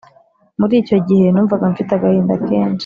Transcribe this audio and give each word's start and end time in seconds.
muri 0.59 0.73
icyo 0.81 0.97
gihe 1.07 1.25
numvaga 1.29 1.65
mfite 1.73 1.91
agahinda 1.95 2.35
kenshi 2.47 2.79